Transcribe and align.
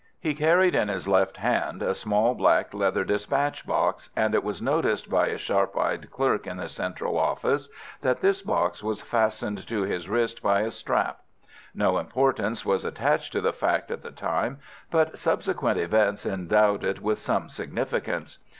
He 0.19 0.33
carried 0.33 0.73
in 0.73 0.87
his 0.87 1.07
left 1.07 1.37
hand 1.37 1.83
a 1.83 1.93
small 1.93 2.33
black 2.33 2.73
leather 2.73 3.03
dispatch 3.03 3.67
box, 3.67 4.09
and 4.15 4.33
it 4.33 4.43
was 4.43 4.59
noticed 4.59 5.11
by 5.11 5.27
a 5.27 5.37
sharp 5.37 5.77
eyed 5.77 6.09
clerk 6.09 6.47
in 6.47 6.57
the 6.57 6.69
Central 6.69 7.19
office 7.19 7.69
that 8.01 8.19
this 8.19 8.41
box 8.41 8.81
was 8.81 9.03
fastened 9.03 9.67
to 9.67 9.83
his 9.83 10.09
wrist 10.09 10.41
by 10.41 10.61
a 10.61 10.71
strap. 10.71 11.19
No 11.75 11.99
importance 11.99 12.65
was 12.65 12.83
attached 12.83 13.31
to 13.33 13.41
the 13.41 13.53
fact 13.53 13.91
at 13.91 14.01
the 14.01 14.09
time, 14.09 14.57
but 14.89 15.19
subsequent 15.19 15.77
events 15.77 16.25
endowed 16.25 16.83
it 16.83 16.99
with 16.99 17.19
some 17.19 17.47
significance. 17.47 18.39